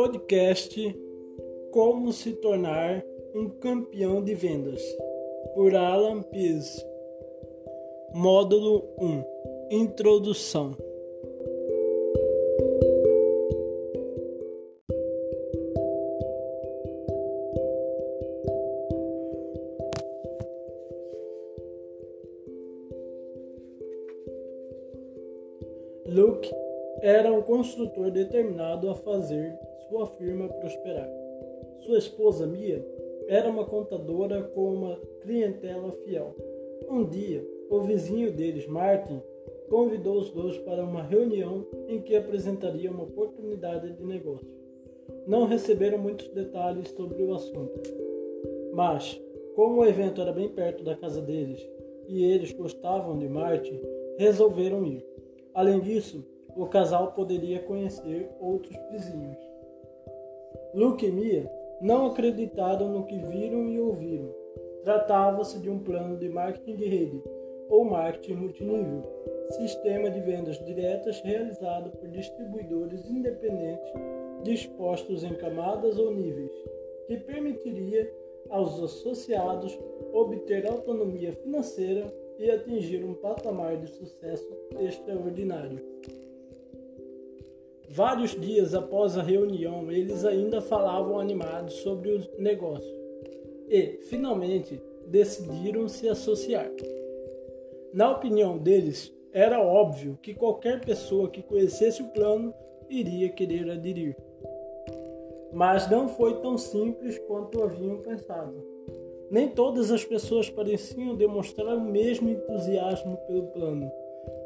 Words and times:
Podcast 0.00 0.80
Como 1.70 2.10
se 2.10 2.32
tornar 2.32 3.04
um 3.34 3.50
campeão 3.50 4.24
de 4.24 4.34
vendas 4.34 4.82
por 5.54 5.74
Alan 5.74 6.22
Pease. 6.22 6.82
Módulo 8.14 8.88
1 8.98 9.24
Introdução 9.70 10.74
Luke 26.06 26.59
era 27.02 27.32
um 27.32 27.42
construtor 27.42 28.10
determinado 28.10 28.90
a 28.90 28.94
fazer 28.94 29.58
sua 29.88 30.06
firma 30.06 30.48
prosperar. 30.48 31.08
Sua 31.80 31.98
esposa 31.98 32.46
Mia 32.46 32.84
era 33.26 33.48
uma 33.48 33.64
contadora 33.64 34.42
com 34.42 34.74
uma 34.74 34.96
clientela 35.22 35.90
fiel. 36.04 36.34
Um 36.88 37.04
dia, 37.04 37.46
o 37.70 37.80
vizinho 37.80 38.32
deles, 38.32 38.66
Martin, 38.66 39.22
convidou 39.68 40.18
os 40.18 40.30
dois 40.30 40.58
para 40.58 40.84
uma 40.84 41.02
reunião 41.02 41.66
em 41.88 42.00
que 42.00 42.16
apresentaria 42.16 42.90
uma 42.90 43.04
oportunidade 43.04 43.92
de 43.92 44.04
negócio. 44.04 44.48
Não 45.26 45.46
receberam 45.46 45.98
muitos 45.98 46.28
detalhes 46.28 46.88
sobre 46.90 47.22
o 47.22 47.32
assunto, 47.32 47.80
mas, 48.72 49.20
como 49.54 49.80
o 49.80 49.86
evento 49.86 50.20
era 50.20 50.32
bem 50.32 50.48
perto 50.48 50.84
da 50.84 50.96
casa 50.96 51.22
deles 51.22 51.66
e 52.08 52.24
eles 52.24 52.52
gostavam 52.52 53.18
de 53.18 53.28
Martin, 53.28 53.80
resolveram 54.18 54.84
ir. 54.84 55.04
Além 55.54 55.80
disso, 55.80 56.24
o 56.56 56.66
casal 56.66 57.12
poderia 57.12 57.60
conhecer 57.60 58.30
outros 58.40 58.76
vizinhos. 58.90 59.38
Luke 60.74 61.04
e 61.04 61.10
Mia 61.10 61.50
não 61.80 62.06
acreditaram 62.06 62.88
no 62.88 63.04
que 63.04 63.18
viram 63.18 63.68
e 63.68 63.80
ouviram. 63.80 64.34
Tratava-se 64.84 65.58
de 65.58 65.68
um 65.68 65.78
plano 65.78 66.16
de 66.16 66.28
marketing 66.28 66.76
de 66.76 66.84
rede 66.84 67.22
ou 67.68 67.84
marketing 67.84 68.34
multinível, 68.34 69.02
sistema 69.50 70.10
de 70.10 70.20
vendas 70.20 70.58
diretas 70.64 71.20
realizado 71.20 71.90
por 71.96 72.08
distribuidores 72.08 73.08
independentes 73.08 73.92
dispostos 74.42 75.22
em 75.22 75.34
camadas 75.34 75.98
ou 75.98 76.14
níveis, 76.14 76.52
que 77.06 77.18
permitiria 77.18 78.10
aos 78.48 78.80
associados 78.82 79.78
obter 80.12 80.66
autonomia 80.66 81.32
financeira 81.32 82.12
e 82.38 82.50
atingir 82.50 83.04
um 83.04 83.14
patamar 83.14 83.76
de 83.76 83.86
sucesso 83.88 84.48
extraordinário. 84.80 85.78
Vários 87.92 88.40
dias 88.40 88.72
após 88.72 89.18
a 89.18 89.22
reunião, 89.22 89.90
eles 89.90 90.24
ainda 90.24 90.60
falavam 90.60 91.18
animados 91.18 91.74
sobre 91.74 92.12
o 92.12 92.20
negócio 92.38 92.94
e, 93.68 93.98
finalmente, 94.02 94.80
decidiram 95.08 95.88
se 95.88 96.08
associar. 96.08 96.70
Na 97.92 98.12
opinião 98.12 98.56
deles, 98.56 99.12
era 99.32 99.60
óbvio 99.60 100.16
que 100.22 100.32
qualquer 100.32 100.84
pessoa 100.84 101.28
que 101.28 101.42
conhecesse 101.42 102.00
o 102.00 102.12
plano 102.12 102.54
iria 102.88 103.28
querer 103.28 103.68
aderir. 103.68 104.16
Mas 105.52 105.90
não 105.90 106.08
foi 106.08 106.40
tão 106.40 106.56
simples 106.56 107.18
quanto 107.26 107.60
haviam 107.60 107.98
pensado. 107.98 108.64
Nem 109.28 109.48
todas 109.48 109.90
as 109.90 110.04
pessoas 110.04 110.48
pareciam 110.48 111.16
demonstrar 111.16 111.76
o 111.76 111.80
mesmo 111.80 112.28
entusiasmo 112.28 113.16
pelo 113.26 113.48
plano. 113.48 113.90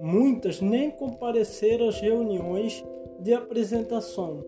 Muitas 0.00 0.62
nem 0.62 0.90
compareceram 0.90 1.88
às 1.88 2.00
reuniões 2.00 2.82
de 3.26 3.34
apresentação 3.34 4.44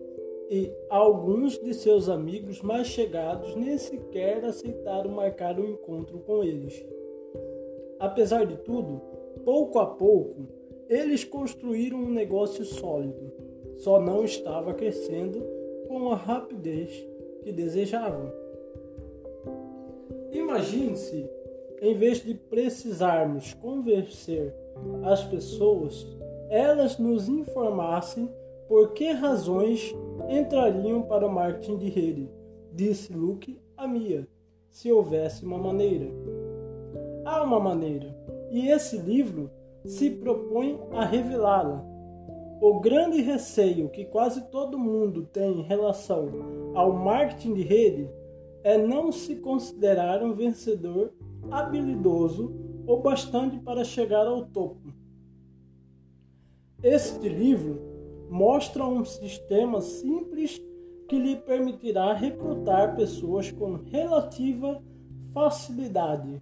e 0.49 0.71
alguns 0.89 1.59
de 1.59 1.73
seus 1.73 2.07
amigos 2.07 2.61
mais 2.61 2.87
chegados 2.87 3.53
nem 3.53 3.77
sequer 3.77 4.45
aceitaram 4.45 5.11
marcar 5.11 5.59
um 5.59 5.65
encontro 5.65 6.19
com 6.19 6.41
eles. 6.41 6.81
Apesar 7.99 8.45
de 8.45 8.55
tudo, 8.55 9.01
pouco 9.43 9.79
a 9.79 9.85
pouco, 9.85 10.47
eles 10.87 11.25
construíram 11.25 11.97
um 11.97 12.09
negócio 12.09 12.63
sólido, 12.63 13.33
só 13.75 13.99
não 13.99 14.23
estava 14.23 14.73
crescendo 14.73 15.43
com 15.85 16.09
a 16.13 16.15
rapidez 16.15 17.05
que 17.43 17.51
desejavam. 17.51 18.31
Imagine-se, 20.31 21.29
em 21.81 21.93
vez 21.95 22.23
de 22.23 22.33
precisarmos 22.33 23.53
convencer 23.55 24.55
as 25.03 25.21
pessoas, 25.25 26.07
elas 26.49 26.97
nos 26.97 27.27
informassem 27.27 28.29
por 28.69 28.93
que 28.93 29.11
razões 29.11 29.95
entrariam 30.29 31.01
para 31.01 31.25
o 31.25 31.33
marketing 31.33 31.77
de 31.79 31.89
rede, 31.89 32.29
disse 32.71 33.11
Luke 33.11 33.59
a 33.75 33.87
Mia, 33.87 34.27
se 34.69 34.91
houvesse 34.91 35.43
uma 35.43 35.57
maneira. 35.57 36.05
Há 37.25 37.41
uma 37.41 37.59
maneira, 37.59 38.15
e 38.51 38.69
esse 38.69 38.95
livro 38.95 39.49
se 39.83 40.11
propõe 40.11 40.79
a 40.91 41.03
revelá-la. 41.03 41.83
O 42.61 42.79
grande 42.79 43.21
receio 43.23 43.89
que 43.89 44.05
quase 44.05 44.51
todo 44.51 44.77
mundo 44.77 45.25
tem 45.25 45.61
em 45.61 45.63
relação 45.63 46.29
ao 46.75 46.93
marketing 46.93 47.55
de 47.55 47.63
rede 47.63 48.09
é 48.63 48.77
não 48.77 49.11
se 49.11 49.37
considerar 49.37 50.21
um 50.21 50.33
vencedor 50.33 51.11
habilidoso 51.49 52.53
o 52.85 52.97
bastante 52.97 53.57
para 53.57 53.83
chegar 53.83 54.27
ao 54.27 54.45
topo. 54.45 54.93
Este 56.83 57.27
livro 57.27 57.88
mostra 58.29 58.85
um 58.85 59.03
sistema 59.03 59.81
simples 59.81 60.61
que 61.07 61.17
lhe 61.17 61.35
permitirá 61.35 62.13
recrutar 62.13 62.95
pessoas 62.95 63.51
com 63.51 63.73
relativa 63.75 64.81
facilidade. 65.33 66.41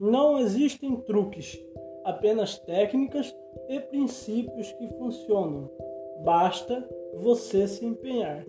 Não 0.00 0.38
existem 0.38 0.96
truques, 0.96 1.58
apenas 2.04 2.58
técnicas 2.58 3.34
e 3.68 3.78
princípios 3.80 4.72
que 4.72 4.88
funcionam. 4.96 5.70
Basta 6.24 6.88
você 7.14 7.68
se 7.68 7.84
empenhar. 7.84 8.44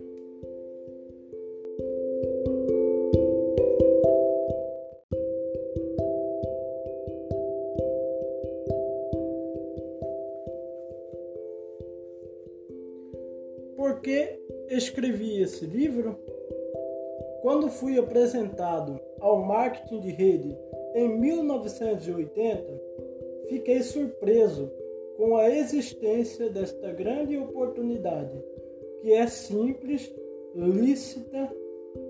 Escrevi 14.78 15.42
esse 15.42 15.66
livro? 15.66 16.16
Quando 17.42 17.68
fui 17.68 17.98
apresentado 17.98 18.98
ao 19.20 19.38
marketing 19.42 20.00
de 20.00 20.10
rede 20.10 20.56
em 20.94 21.08
1980, 21.08 22.82
fiquei 23.48 23.82
surpreso 23.82 24.70
com 25.16 25.36
a 25.36 25.50
existência 25.50 26.48
desta 26.48 26.92
grande 26.92 27.36
oportunidade, 27.36 28.42
que 29.00 29.12
é 29.12 29.26
simples, 29.26 30.12
lícita, 30.54 31.52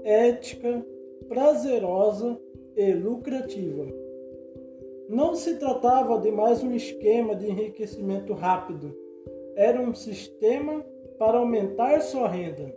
ética, 0.05 0.85
prazerosa 1.29 2.39
e 2.77 2.93
lucrativa. 2.93 3.87
Não 5.09 5.35
se 5.35 5.57
tratava 5.57 6.19
de 6.19 6.31
mais 6.31 6.63
um 6.63 6.75
esquema 6.75 7.35
de 7.35 7.47
enriquecimento 7.47 8.35
rápido, 8.35 8.95
era 9.57 9.81
um 9.81 9.95
sistema 9.95 10.85
para 11.19 11.39
aumentar 11.39 12.01
sua 12.01 12.29
renda. 12.29 12.75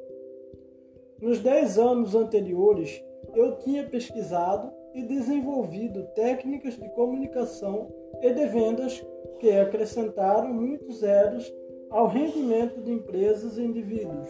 Nos 1.21 1.39
10 1.39 1.77
anos 1.77 2.15
anteriores, 2.15 3.03
eu 3.35 3.57
tinha 3.59 3.83
pesquisado 3.83 4.71
e 4.93 5.03
desenvolvido 5.03 6.03
técnicas 6.15 6.77
de 6.77 6.89
comunicação 6.89 7.87
e 8.21 8.33
de 8.33 8.45
vendas 8.47 9.05
que 9.39 9.51
acrescentaram 9.51 10.53
muitos 10.53 10.99
zeros 10.99 11.51
ao 11.89 12.07
rendimento 12.07 12.81
de 12.81 12.91
empresas 12.91 13.57
e 13.57 13.63
indivíduos. 13.63 14.29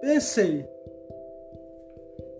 Pensei, 0.00 0.64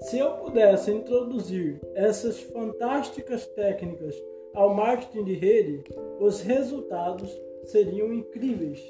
se 0.00 0.18
eu 0.18 0.36
pudesse 0.36 0.92
introduzir 0.92 1.80
essas 1.94 2.40
fantásticas 2.40 3.46
técnicas 3.46 4.14
ao 4.54 4.72
marketing 4.72 5.24
de 5.24 5.34
rede, 5.34 5.84
os 6.20 6.40
resultados 6.40 7.30
seriam 7.64 8.12
incríveis. 8.12 8.80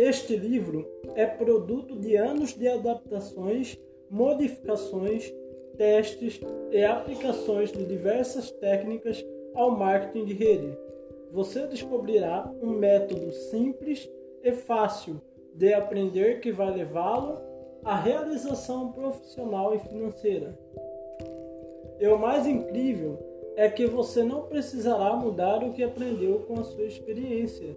Este 0.00 0.36
livro 0.36 0.88
é 1.16 1.26
produto 1.26 1.96
de 1.96 2.14
anos 2.14 2.54
de 2.54 2.68
adaptações, 2.68 3.76
modificações, 4.08 5.34
testes 5.76 6.40
e 6.70 6.84
aplicações 6.84 7.72
de 7.72 7.84
diversas 7.84 8.48
técnicas 8.48 9.26
ao 9.56 9.72
marketing 9.72 10.24
de 10.24 10.34
rede. 10.34 10.78
Você 11.32 11.66
descobrirá 11.66 12.48
um 12.62 12.70
método 12.70 13.32
simples 13.32 14.08
e 14.44 14.52
fácil 14.52 15.20
de 15.52 15.74
aprender 15.74 16.38
que 16.38 16.52
vai 16.52 16.72
levá-lo 16.72 17.36
à 17.84 17.98
realização 17.98 18.92
profissional 18.92 19.74
e 19.74 19.80
financeira. 19.80 20.56
E 21.98 22.06
o 22.06 22.16
mais 22.16 22.46
incrível 22.46 23.18
é 23.56 23.68
que 23.68 23.84
você 23.84 24.22
não 24.22 24.42
precisará 24.42 25.16
mudar 25.16 25.64
o 25.64 25.72
que 25.72 25.82
aprendeu 25.82 26.38
com 26.46 26.60
a 26.60 26.62
sua 26.62 26.84
experiência. 26.84 27.76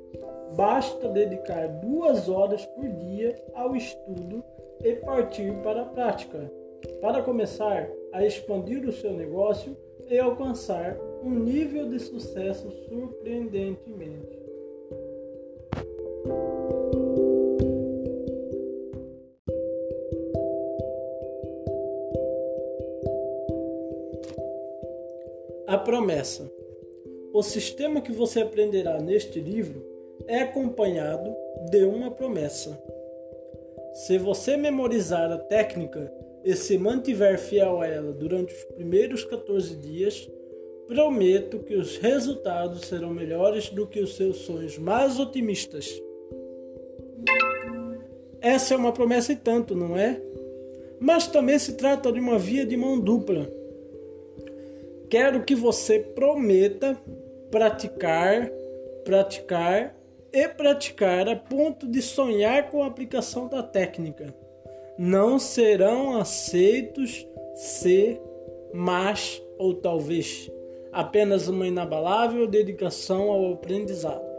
Basta 0.55 1.07
dedicar 1.07 1.67
duas 1.67 2.27
horas 2.27 2.65
por 2.65 2.87
dia 2.87 3.41
ao 3.53 3.75
estudo 3.75 4.43
e 4.83 4.95
partir 4.95 5.53
para 5.63 5.83
a 5.83 5.85
prática. 5.85 6.51
Para 6.99 7.21
começar 7.21 7.89
a 8.11 8.25
expandir 8.25 8.87
o 8.87 8.91
seu 8.91 9.13
negócio 9.13 9.77
e 10.07 10.19
alcançar 10.19 10.97
um 11.23 11.29
nível 11.29 11.87
de 11.87 11.99
sucesso 11.99 12.69
surpreendentemente. 12.89 14.41
A 25.67 25.77
promessa. 25.77 26.51
O 27.33 27.41
sistema 27.41 28.01
que 28.01 28.11
você 28.11 28.41
aprenderá 28.41 28.99
neste 28.99 29.39
livro 29.39 29.90
é 30.27 30.41
acompanhado 30.41 31.33
de 31.69 31.83
uma 31.83 32.11
promessa. 32.11 32.81
Se 33.93 34.17
você 34.17 34.55
memorizar 34.55 35.31
a 35.31 35.37
técnica 35.37 36.11
e 36.43 36.55
se 36.55 36.77
mantiver 36.77 37.37
fiel 37.37 37.81
a 37.81 37.87
ela 37.87 38.11
durante 38.13 38.53
os 38.53 38.63
primeiros 38.63 39.23
14 39.23 39.75
dias, 39.75 40.29
prometo 40.87 41.59
que 41.59 41.75
os 41.75 41.97
resultados 41.97 42.85
serão 42.87 43.13
melhores 43.13 43.69
do 43.69 43.87
que 43.87 43.99
os 43.99 44.15
seus 44.15 44.37
sonhos 44.37 44.77
mais 44.77 45.19
otimistas. 45.19 46.01
Essa 48.39 48.73
é 48.73 48.77
uma 48.77 48.91
promessa 48.91 49.33
e 49.33 49.35
tanto, 49.35 49.75
não 49.75 49.97
é? 49.97 50.21
Mas 50.99 51.27
também 51.27 51.59
se 51.59 51.73
trata 51.73 52.11
de 52.11 52.19
uma 52.19 52.39
via 52.39 52.65
de 52.65 52.75
mão 52.75 52.99
dupla 52.99 53.61
quero 55.11 55.43
que 55.43 55.53
você 55.53 55.99
prometa 55.99 56.97
praticar, 57.51 58.49
praticar 59.03 59.93
e 60.33 60.47
praticar 60.47 61.27
a 61.27 61.35
ponto 61.35 61.87
de 61.87 62.01
sonhar 62.01 62.69
com 62.69 62.83
a 62.83 62.87
aplicação 62.87 63.47
da 63.47 63.61
técnica. 63.61 64.33
Não 64.97 65.39
serão 65.39 66.17
aceitos 66.17 67.27
se, 67.55 68.19
mas 68.73 69.41
ou 69.57 69.73
talvez 69.73 70.49
apenas 70.91 71.47
uma 71.47 71.67
inabalável 71.67 72.47
dedicação 72.47 73.29
ao 73.29 73.53
aprendizado. 73.53 74.29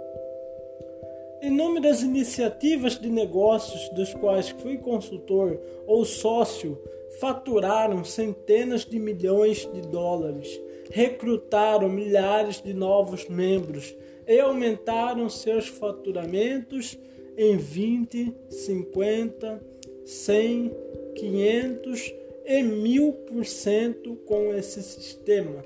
Inúmeras 1.40 2.02
iniciativas 2.02 2.98
de 2.98 3.08
negócios 3.08 3.88
dos 3.90 4.14
quais 4.14 4.50
fui 4.50 4.78
consultor 4.78 5.58
ou 5.86 6.04
sócio 6.04 6.78
faturaram 7.20 8.04
centenas 8.04 8.84
de 8.84 8.98
milhões 8.98 9.68
de 9.72 9.80
dólares, 9.82 10.60
recrutaram 10.92 11.88
milhares 11.88 12.60
de 12.60 12.74
novos 12.74 13.26
membros 13.26 13.96
e 14.28 14.38
aumentaram 14.38 15.26
seus 15.28 15.66
faturamentos 15.66 16.98
em 17.36 17.56
20, 17.56 18.36
50, 18.50 19.62
100, 20.04 20.70
500 21.16 22.14
e 22.44 22.62
1000% 22.62 24.18
com 24.26 24.54
esse 24.54 24.82
sistema, 24.82 25.64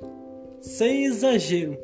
sem 0.61 1.06
exagero. 1.06 1.76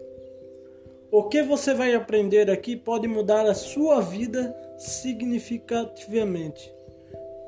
O 1.11 1.25
que 1.25 1.43
você 1.43 1.75
vai 1.75 1.95
aprender 1.95 2.49
aqui 2.49 2.77
pode 2.77 3.09
mudar 3.09 3.45
a 3.45 3.55
sua 3.55 4.01
vida 4.01 4.57
significativamente. 4.79 6.73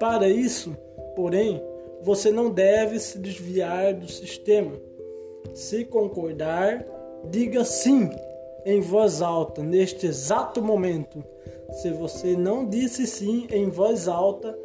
Para 0.00 0.28
isso, 0.28 0.76
porém, 1.14 1.62
você 2.02 2.32
não 2.32 2.50
deve 2.50 2.98
se 2.98 3.16
desviar 3.16 3.94
do 3.94 4.10
sistema. 4.10 4.72
Se 5.54 5.84
concordar, 5.84 6.84
diga 7.30 7.64
sim 7.64 8.10
em 8.66 8.80
voz 8.80 9.22
alta 9.22 9.62
neste 9.62 10.06
exato 10.06 10.60
momento. 10.60 11.24
Se 11.70 11.90
você 11.90 12.36
não 12.36 12.68
disse 12.68 13.06
sim 13.06 13.46
em 13.50 13.70
voz 13.70 14.08
alta, 14.08 14.58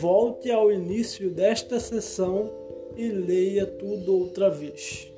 volte 0.00 0.50
ao 0.50 0.72
início 0.72 1.30
desta 1.30 1.78
sessão 1.78 2.50
e 2.96 3.08
leia 3.08 3.66
tudo 3.66 4.18
outra 4.18 4.50
vez. 4.50 5.14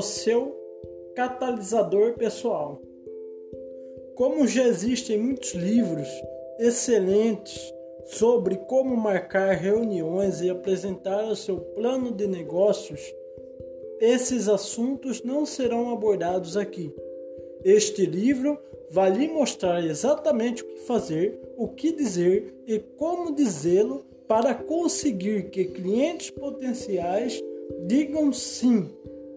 o 0.00 0.02
seu 0.02 0.56
catalisador 1.14 2.14
pessoal. 2.14 2.80
Como 4.20 4.46
já 4.46 4.68
existem 4.68 5.16
muitos 5.16 5.54
livros 5.54 6.06
excelentes 6.58 7.58
sobre 8.04 8.54
como 8.54 8.94
marcar 8.94 9.54
reuniões 9.54 10.42
e 10.42 10.50
apresentar 10.50 11.24
o 11.24 11.34
seu 11.34 11.56
plano 11.56 12.12
de 12.12 12.26
negócios, 12.26 13.00
esses 13.98 14.46
assuntos 14.46 15.22
não 15.22 15.46
serão 15.46 15.90
abordados 15.90 16.54
aqui. 16.54 16.92
Este 17.64 18.04
livro 18.04 18.58
vai 18.90 19.10
lhe 19.10 19.26
mostrar 19.26 19.82
exatamente 19.82 20.64
o 20.64 20.66
que 20.66 20.80
fazer, 20.80 21.40
o 21.56 21.66
que 21.68 21.90
dizer 21.90 22.52
e 22.66 22.78
como 22.78 23.34
dizê-lo 23.34 24.04
para 24.28 24.54
conseguir 24.54 25.48
que 25.48 25.64
clientes 25.64 26.28
potenciais 26.28 27.42
digam 27.86 28.30
sim 28.34 28.86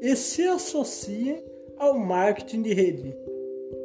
e 0.01 0.13
se 0.17 0.45
associem 0.45 1.41
ao 1.77 1.97
marketing 1.97 2.63
de 2.63 2.73
rede. 2.73 3.22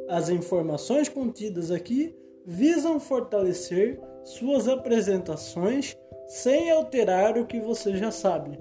As 0.09 0.27
informações 0.29 1.07
contidas 1.07 1.69
aqui 1.69 2.15
visam 2.43 2.99
fortalecer 2.99 4.01
suas 4.23 4.67
apresentações 4.67 5.95
sem 6.25 6.71
alterar 6.71 7.37
o 7.37 7.45
que 7.45 7.59
você 7.59 7.95
já 7.95 8.09
sabe. 8.09 8.59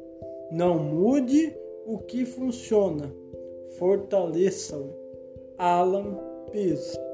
Não 0.53 0.79
mude 0.79 1.57
o 1.87 1.99
que 1.99 2.27
funciona, 2.27 3.11
fortaleça-o. 3.79 4.95
Alan 5.57 6.19
Pease 6.53 7.08